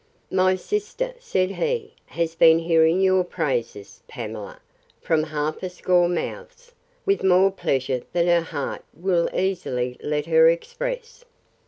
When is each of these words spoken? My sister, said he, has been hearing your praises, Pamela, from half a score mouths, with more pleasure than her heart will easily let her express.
My 0.31 0.55
sister, 0.55 1.13
said 1.19 1.51
he, 1.51 1.93
has 2.07 2.33
been 2.33 2.57
hearing 2.57 3.01
your 3.01 3.23
praises, 3.23 4.01
Pamela, 4.07 4.59
from 4.99 5.21
half 5.21 5.61
a 5.61 5.69
score 5.69 6.09
mouths, 6.09 6.71
with 7.05 7.23
more 7.23 7.51
pleasure 7.51 8.01
than 8.11 8.25
her 8.25 8.41
heart 8.41 8.83
will 8.95 9.29
easily 9.31 9.97
let 10.01 10.25
her 10.25 10.47
express. 10.49 11.23